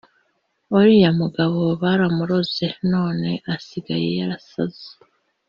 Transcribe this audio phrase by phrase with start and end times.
[0.77, 4.87] uriya mugabo baramuroze none asigaye yarasaze